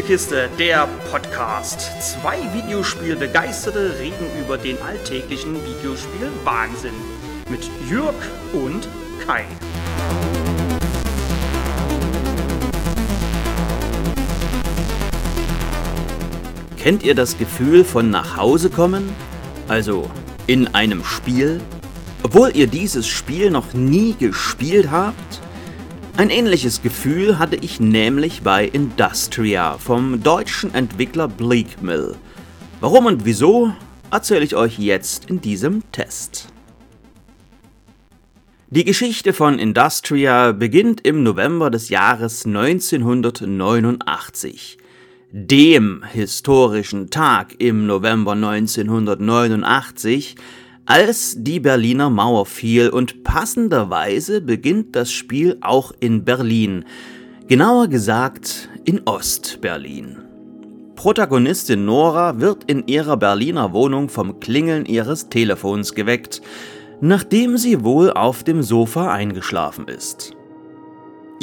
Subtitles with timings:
[0.00, 1.90] Spielekiste, der Podcast.
[2.00, 6.94] Zwei Videospielbegeisterte reden über den alltäglichen Videospiel-Wahnsinn.
[7.50, 8.14] Mit Jürg
[8.54, 8.88] und
[9.26, 9.44] Kai.
[16.78, 19.06] Kennt ihr das Gefühl von nach Hause kommen?
[19.68, 20.10] Also
[20.46, 21.60] in einem Spiel?
[22.22, 25.42] Obwohl ihr dieses Spiel noch nie gespielt habt?
[26.20, 32.14] Ein ähnliches Gefühl hatte ich nämlich bei Industria vom deutschen Entwickler Bleakmill.
[32.80, 33.72] Warum und wieso,
[34.10, 36.48] erzähle ich euch jetzt in diesem Test.
[38.68, 44.76] Die Geschichte von Industria beginnt im November des Jahres 1989.
[45.32, 50.36] Dem historischen Tag im November 1989,
[50.90, 56.84] als die Berliner Mauer fiel und passenderweise beginnt das Spiel auch in Berlin,
[57.46, 60.18] genauer gesagt in Ostberlin.
[60.96, 66.42] Protagonistin Nora wird in ihrer Berliner Wohnung vom Klingeln ihres Telefons geweckt,
[67.00, 70.34] nachdem sie wohl auf dem Sofa eingeschlafen ist.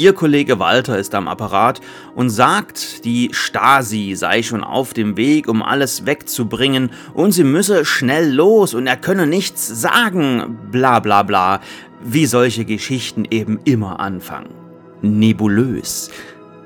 [0.00, 1.80] Ihr Kollege Walter ist am Apparat
[2.14, 7.84] und sagt, die Stasi sei schon auf dem Weg, um alles wegzubringen und sie müsse
[7.84, 11.60] schnell los und er könne nichts sagen, bla bla bla,
[12.00, 14.54] wie solche Geschichten eben immer anfangen.
[15.02, 16.12] Nebulös,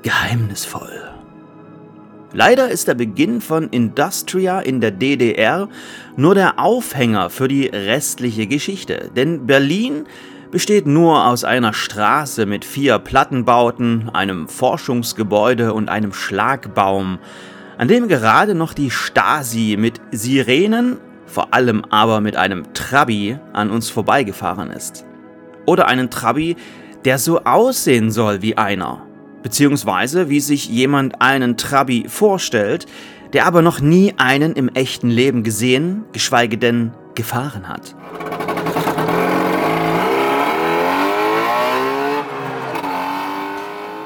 [0.03, 1.01] geheimnisvoll.
[2.33, 5.69] Leider ist der Beginn von Industria in der DDR
[6.15, 10.05] nur der Aufhänger für die restliche Geschichte, denn Berlin
[10.53, 17.17] besteht nur aus einer Straße mit vier Plattenbauten, einem Forschungsgebäude und einem Schlagbaum,
[17.79, 23.71] an dem gerade noch die Stasi mit Sirenen, vor allem aber mit einem Trabi, an
[23.71, 25.05] uns vorbeigefahren ist.
[25.65, 26.55] Oder einen Trabi,
[27.03, 29.01] der so aussehen soll wie einer,
[29.41, 32.85] beziehungsweise wie sich jemand einen Trabi vorstellt,
[33.33, 37.95] der aber noch nie einen im echten Leben gesehen, geschweige denn gefahren hat.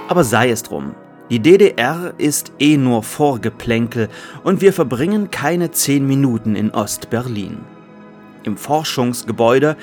[0.08, 0.96] Aber sei es drum.
[1.30, 4.08] Die DDR ist eh nur Vorgeplänkel
[4.44, 7.58] und wir verbringen keine zehn Minuten in Ostberlin.
[8.44, 9.76] Im Forschungsgebäude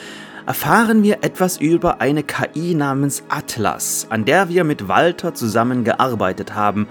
[0.47, 6.89] erfahren wir etwas über eine KI namens Atlas, an der wir mit Walter zusammengearbeitet haben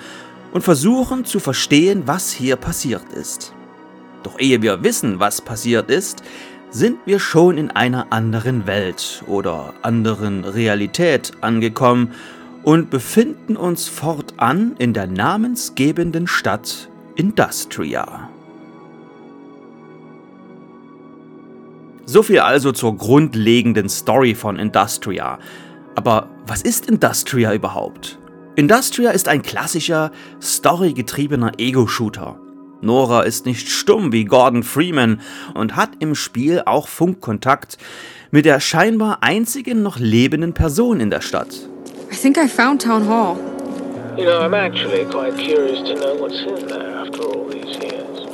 [0.52, 3.54] und versuchen zu verstehen, was hier passiert ist.
[4.22, 6.22] Doch ehe wir wissen, was passiert ist,
[6.70, 12.14] sind wir schon in einer anderen Welt oder anderen Realität angekommen
[12.64, 18.30] und befinden uns fortan in der namensgebenden Stadt Industria.
[22.06, 25.40] So viel also zur grundlegenden Story von Industria.
[25.96, 28.20] Aber was ist Industria überhaupt?
[28.56, 32.40] Industria ist ein klassischer, storygetriebener Ego-Shooter.
[32.82, 35.22] Nora ist nicht stumm wie Gordon Freeman
[35.54, 37.78] und hat im Spiel auch Funkkontakt
[38.32, 41.70] mit der scheinbar einzigen noch lebenden Person in der Stadt,
[42.14, 43.38] I think I found Town Hall.
[44.16, 48.28] You know, I'm actually quite curious to know what's in there after all these years.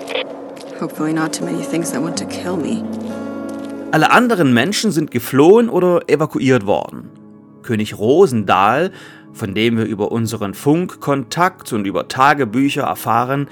[0.82, 2.84] Hopefully not too many things that want to kill me.
[3.94, 7.10] Alle anderen Menschen sind geflohen oder evakuiert worden.
[7.64, 8.92] König Rosendahl,
[9.32, 13.48] von dem wir über unseren Funkkontakt und über Tagebücher erfahren,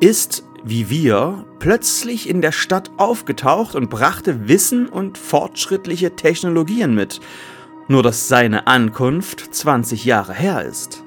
[0.00, 7.20] ist, wie wir, plötzlich in der Stadt aufgetaucht und brachte Wissen und fortschrittliche Technologien mit
[7.88, 11.02] nur dass seine Ankunft 20 Jahre her ist.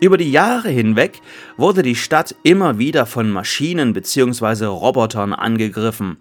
[0.00, 1.20] Über die Jahre hinweg
[1.56, 4.66] wurde die Stadt immer wieder von Maschinen bzw.
[4.66, 6.18] Robotern angegriffen.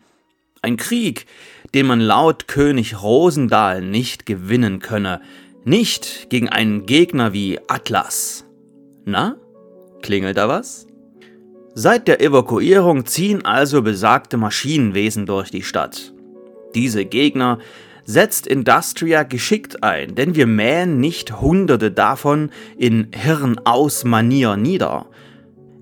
[0.62, 1.26] Ein Krieg,
[1.74, 5.20] den man laut König Rosendahl nicht gewinnen könne,
[5.66, 8.46] nicht gegen einen Gegner wie Atlas.
[9.06, 9.36] Na,
[10.02, 10.88] klingelt da was?
[11.76, 16.14] Seit der Evakuierung ziehen also besagte Maschinenwesen durch die Stadt.
[16.76, 17.60] Diese Gegner
[18.06, 25.08] setzt Industria geschickt ein, denn wir mähen nicht hunderte davon in Hirn-aus-Manier nieder.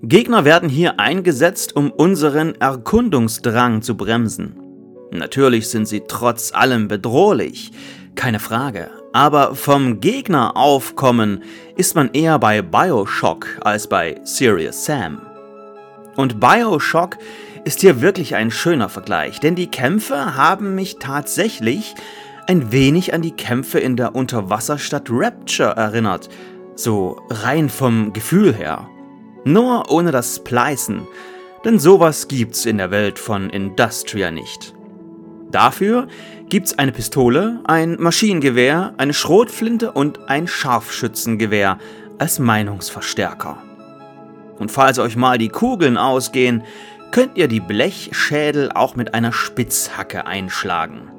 [0.02, 4.56] Gegner werden hier eingesetzt, um unseren Erkundungsdrang zu bremsen.
[5.12, 7.70] Natürlich sind sie trotz allem bedrohlich,
[8.14, 11.42] keine Frage, aber vom Gegneraufkommen
[11.76, 15.20] ist man eher bei Bioshock als bei Serious Sam.
[16.16, 17.16] Und Bioshock
[17.64, 21.94] ist hier wirklich ein schöner Vergleich, denn die Kämpfe haben mich tatsächlich
[22.48, 26.28] ein wenig an die Kämpfe in der Unterwasserstadt Rapture erinnert,
[26.74, 28.88] so rein vom Gefühl her.
[29.44, 31.06] Nur ohne das Splicen,
[31.64, 34.74] denn sowas gibt's in der Welt von Industria nicht.
[35.52, 36.08] Dafür
[36.48, 41.78] gibt's eine Pistole, ein Maschinengewehr, eine Schrotflinte und ein Scharfschützengewehr
[42.18, 43.58] als Meinungsverstärker.
[44.58, 46.62] Und falls euch mal die Kugeln ausgehen,
[47.12, 51.10] könnt ihr die Blechschädel auch mit einer Spitzhacke einschlagen.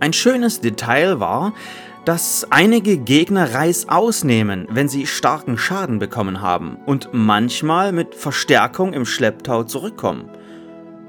[0.00, 1.52] Ein schönes Detail war,
[2.04, 8.92] dass einige Gegner Reis ausnehmen, wenn sie starken Schaden bekommen haben und manchmal mit Verstärkung
[8.92, 10.30] im Schlepptau zurückkommen.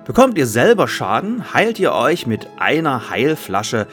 [0.05, 3.87] Bekommt ihr selber Schaden, heilt ihr euch mit einer Heilflasche,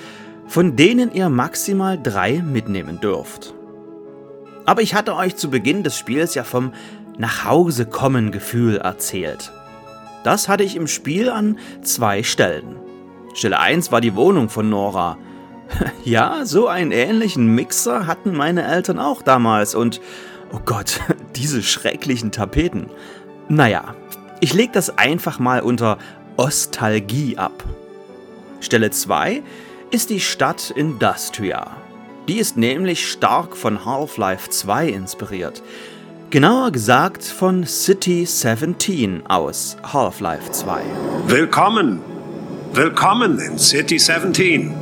[0.46, 3.54] von denen ihr maximal drei mitnehmen dürft.
[4.64, 6.72] Aber ich hatte euch zu Beginn des Spiels ja vom
[7.18, 9.52] Nachhausekommen Gefühl erzählt.
[10.26, 12.75] Das hatte ich im Spiel an zwei Stellen.
[13.34, 15.19] Stelle 1 war die Wohnung von Nora.
[16.05, 20.00] Ja, so einen ähnlichen Mixer hatten meine Eltern auch damals und,
[20.52, 21.00] oh Gott,
[21.37, 22.90] diese schrecklichen Tapeten.
[23.49, 23.94] Naja,
[24.40, 25.96] ich leg das einfach mal unter
[26.37, 27.62] Ostalgie ab.
[28.58, 29.44] Stelle 2
[29.93, 31.76] ist die Stadt Industria.
[32.26, 35.62] Die ist nämlich stark von Half-Life 2 inspiriert.
[36.31, 40.82] Genauer gesagt von City 17 aus Half-Life 2.
[41.28, 42.00] Willkommen!
[42.73, 44.75] Willkommen in City 17.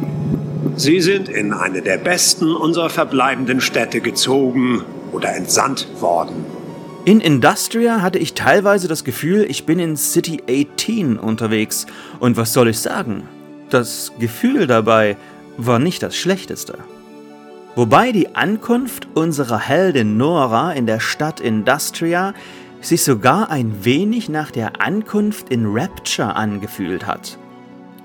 [0.76, 6.46] Sie sind in eine der besten unserer verbleibenden Städte gezogen oder entsandt worden.
[7.05, 11.87] In Industria hatte ich teilweise das Gefühl, ich bin in City 18 unterwegs.
[12.20, 13.29] Und was soll ich sagen?
[13.69, 15.19] Das Gefühl dabei
[15.58, 16.79] war nicht das schlechteste.
[17.76, 22.32] Wobei die Ankunft unserer Heldin Nora in der Stadt Industria
[22.81, 27.37] sich sogar ein wenig nach der Ankunft in Rapture angefühlt hat.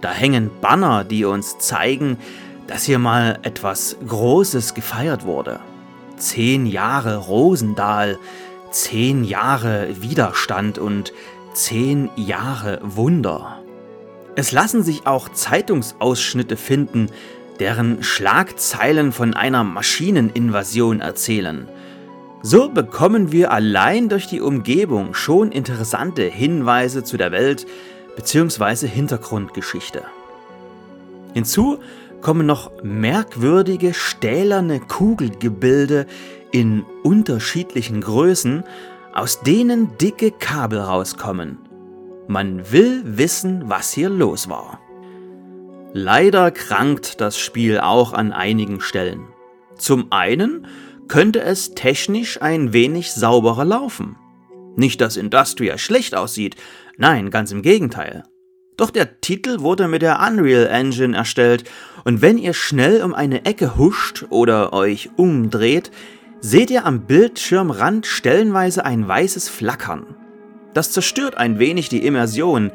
[0.02, 2.18] Da hängen Banner, die uns zeigen,
[2.66, 5.60] dass hier mal etwas Großes gefeiert wurde.
[6.18, 8.18] Zehn Jahre Rosendahl,
[8.72, 11.14] zehn Jahre Widerstand und
[11.54, 13.60] zehn Jahre Wunder.
[14.36, 17.10] Es lassen sich auch Zeitungsausschnitte finden,
[17.60, 21.68] deren Schlagzeilen von einer Maschineninvasion erzählen.
[22.42, 27.68] So bekommen wir allein durch die Umgebung schon interessante Hinweise zu der Welt
[28.16, 28.88] bzw.
[28.88, 30.04] Hintergrundgeschichte.
[31.34, 31.80] Hinzu
[32.22, 36.06] kommen noch merkwürdige stählerne Kugelgebilde
[36.52, 38.64] in unterschiedlichen Größen,
[39.14, 41.58] aus denen dicke Kabel rauskommen.
[42.28, 44.79] Man will wissen, was hier los war.
[45.94, 49.28] Leider krankt das Spiel auch an einigen Stellen.
[49.76, 50.68] Zum einen
[51.08, 54.16] könnte es technisch ein wenig sauberer laufen.
[54.76, 56.56] Nicht, dass Industria schlecht aussieht,
[56.98, 58.24] nein, ganz im Gegenteil.
[58.78, 61.64] Doch der Titel wurde mit der Unreal Engine erstellt
[62.06, 65.90] und wenn ihr schnell um eine Ecke huscht oder euch umdreht,
[66.40, 70.16] seht ihr am Bildschirmrand stellenweise ein weißes Flackern.
[70.74, 72.72] Das zerstört ein wenig die Immersion,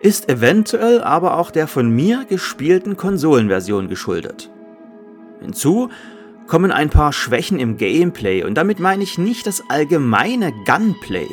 [0.00, 4.50] ist eventuell aber auch der von mir gespielten Konsolenversion geschuldet.
[5.40, 5.88] Hinzu
[6.46, 11.28] kommen ein paar Schwächen im Gameplay und damit meine ich nicht das allgemeine Gunplay.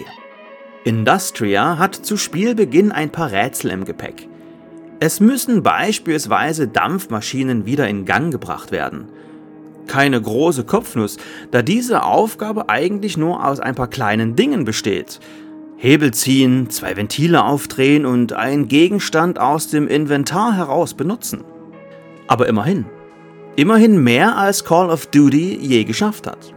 [0.84, 4.28] Industria hat zu Spielbeginn ein paar Rätsel im Gepäck.
[5.00, 9.10] Es müssen beispielsweise Dampfmaschinen wieder in Gang gebracht werden.
[9.88, 11.18] Keine große Kopfnuss,
[11.52, 15.20] da diese Aufgabe eigentlich nur aus ein paar kleinen Dingen besteht.
[15.78, 21.44] Hebel ziehen, zwei Ventile aufdrehen und einen Gegenstand aus dem Inventar heraus benutzen.
[22.28, 22.86] Aber immerhin.
[23.58, 26.54] Immerhin mehr als Call of Duty je geschafft hat.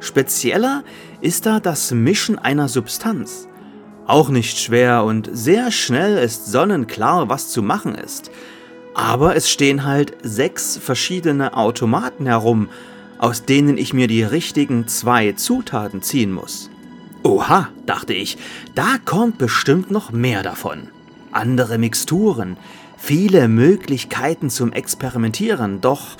[0.00, 0.84] Spezieller
[1.20, 3.48] ist da das Mischen einer Substanz.
[4.06, 8.30] Auch nicht schwer und sehr schnell ist sonnenklar, was zu machen ist.
[8.94, 12.68] Aber es stehen halt sechs verschiedene Automaten herum,
[13.18, 16.70] aus denen ich mir die richtigen zwei Zutaten ziehen muss.
[17.26, 18.38] Oha, dachte ich,
[18.76, 20.90] da kommt bestimmt noch mehr davon.
[21.32, 22.56] Andere Mixturen,
[22.96, 26.16] viele Möglichkeiten zum Experimentieren, doch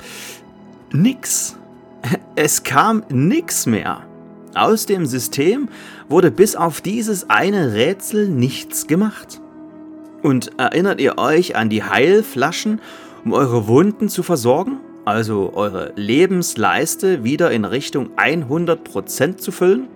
[0.91, 1.55] nix.
[2.35, 4.05] Es kam nix mehr.
[4.53, 5.69] Aus dem System
[6.09, 9.39] wurde bis auf dieses eine Rätsel nichts gemacht.
[10.23, 12.81] Und erinnert ihr euch an die Heilflaschen,
[13.23, 14.81] um eure Wunden zu versorgen?
[15.05, 19.87] Also eure Lebensleiste wieder in Richtung 100% zu füllen?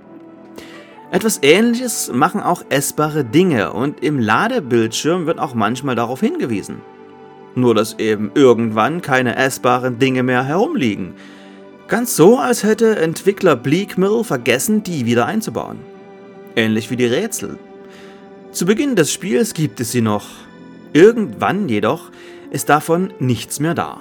[1.12, 6.78] Etwas ähnliches machen auch essbare Dinge und im Ladebildschirm wird auch manchmal darauf hingewiesen.
[7.54, 11.16] Nur dass eben irgendwann keine essbaren Dinge mehr herumliegen.
[11.90, 15.80] Ganz so, als hätte Entwickler Bleakmill vergessen, die wieder einzubauen.
[16.56, 17.60] Ähnlich wie die Rätsel.
[18.54, 20.28] Zu Beginn des Spiels gibt es sie noch.
[20.94, 22.10] Irgendwann jedoch
[22.52, 24.00] ist davon nichts mehr da.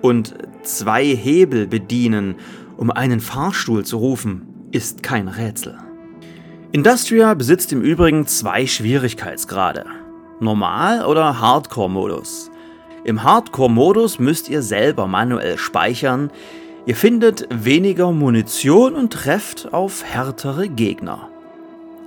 [0.00, 2.34] Und zwei Hebel bedienen,
[2.76, 5.78] um einen Fahrstuhl zu rufen, ist kein Rätsel.
[6.72, 9.86] Industria besitzt im Übrigen zwei Schwierigkeitsgrade.
[10.38, 12.50] Normal- oder Hardcore-Modus.
[13.04, 16.30] Im Hardcore-Modus müsst ihr selber manuell speichern,
[16.86, 21.28] Ihr findet weniger Munition und trefft auf härtere Gegner.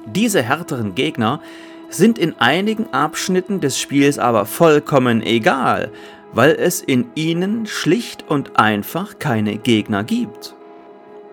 [0.08, 1.42] Diese härteren Gegner
[1.90, 5.92] sind in einigen Abschnitten des Spiels aber vollkommen egal,
[6.34, 10.56] weil es in ihnen schlicht und einfach keine Gegner gibt.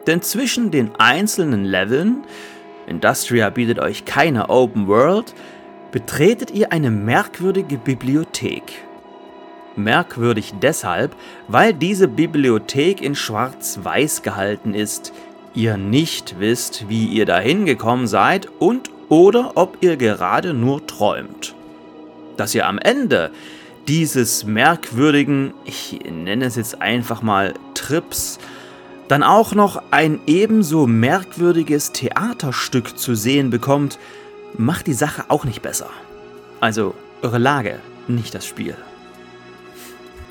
[0.06, 2.18] Denn zwischen den einzelnen Leveln,
[2.90, 5.34] Industria bietet euch keine Open World,
[5.92, 8.84] betretet ihr eine merkwürdige Bibliothek.
[9.76, 11.14] Merkwürdig deshalb,
[11.48, 15.12] weil diese Bibliothek in schwarz-weiß gehalten ist,
[15.54, 21.54] ihr nicht wisst, wie ihr dahin gekommen seid und oder ob ihr gerade nur träumt.
[22.36, 23.30] Dass ihr am Ende
[23.88, 28.38] dieses merkwürdigen, ich nenne es jetzt einfach mal Trips,
[29.10, 33.98] dann auch noch ein ebenso merkwürdiges Theaterstück zu sehen bekommt,
[34.56, 35.90] macht die Sache auch nicht besser.
[36.60, 38.76] Also eure Lage, nicht das Spiel.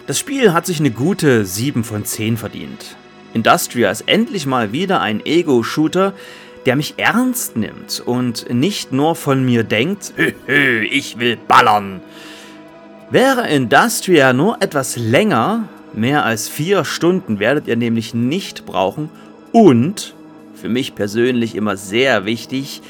[0.07, 2.95] Das Spiel hat sich eine gute 7 von 10 verdient.
[3.33, 6.13] Industria ist endlich mal wieder ein Ego-Shooter,
[6.65, 10.13] der mich ernst nimmt und nicht nur von mir denkt,
[10.47, 11.99] ich will ballern.
[13.11, 19.09] Wäre Industria nur etwas länger, mehr als vier Stunden werdet ihr nämlich nicht brauchen
[19.51, 20.15] und,
[20.55, 22.81] für mich persönlich immer sehr wichtig,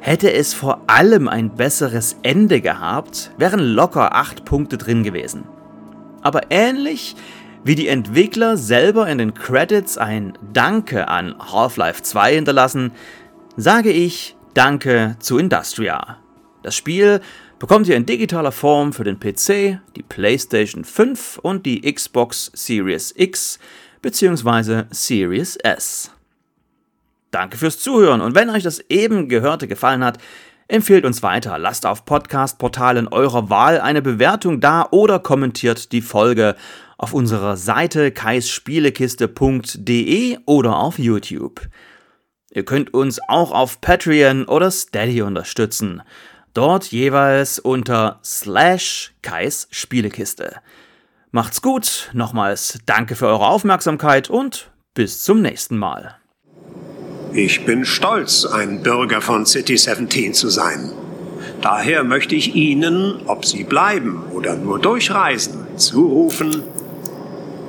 [0.00, 5.44] hätte es vor allem ein besseres Ende gehabt, wären locker acht Punkte drin gewesen.
[6.22, 7.16] Aber ähnlich
[7.64, 12.92] wie die Entwickler selber in den Credits ein Danke an Half-Life 2 hinterlassen,
[13.56, 16.18] sage ich Danke zu Industria.
[16.62, 17.20] Das Spiel
[17.58, 23.12] bekommt ihr in digitaler Form für den PC, die PlayStation 5 und die Xbox Series
[23.16, 23.58] X
[24.02, 24.84] bzw.
[24.90, 26.10] Series S.
[27.30, 30.18] Danke fürs Zuhören und wenn euch das eben Gehörte gefallen hat,
[30.68, 36.56] empfehlt uns weiter, lasst auf Podcast-Portalen eurer Wahl eine Bewertung da oder kommentiert die Folge
[36.98, 41.68] auf unserer Seite kaisspielekiste.de oder auf YouTube.
[42.50, 46.02] Ihr könnt uns auch auf Patreon oder Steady unterstützen.
[46.56, 50.54] Dort jeweils unter slash Kais Spielekiste.
[51.30, 56.16] Macht's gut, nochmals danke für eure Aufmerksamkeit und bis zum nächsten Mal.
[57.34, 60.92] Ich bin stolz, ein Bürger von City 17 zu sein.
[61.60, 66.62] Daher möchte ich Ihnen, ob Sie bleiben oder nur durchreisen, zurufen,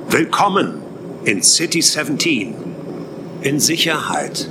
[0.08, 0.80] Willkommen
[1.24, 2.54] in City 17.
[3.42, 4.48] In Sicherheit.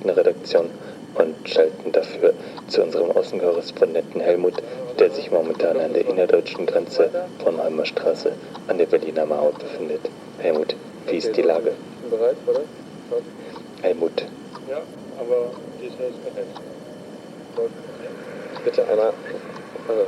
[0.00, 0.70] Nachrichtenredaktion
[1.14, 2.34] und schalten dafür
[2.68, 4.54] zu unserem Außenkorrespondenten Helmut,
[4.98, 7.10] der sich momentan an der innerdeutschen Grenze
[7.42, 8.32] von Straße
[8.68, 10.00] an der Berliner Mauer befindet.
[10.38, 10.74] Helmut,
[11.08, 11.72] wie ist die Lage?
[12.10, 12.60] bereit, oder?
[13.82, 14.24] Helmut,
[14.68, 14.80] Ja,
[15.18, 16.46] aber die ist bereit.
[18.64, 19.12] Bitte einmal.
[19.88, 20.06] Also.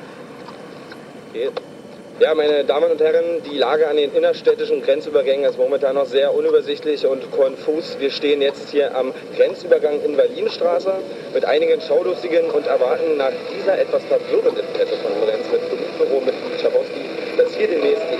[1.33, 1.74] Geht.
[2.21, 6.33] Ja, meine Damen und Herren, die Lage an den innerstädtischen Grenzübergängen ist momentan noch sehr
[6.33, 7.97] unübersichtlich und konfus.
[7.99, 10.93] Wir stehen jetzt hier am Grenzübergang in Berlinstraße
[11.35, 17.01] mit einigen Schaulustigen und erwarten nach dieser etwas verwirrenden Pressekonferenz mit Politbüro mit Schabowski,
[17.37, 18.14] dass hier demnächst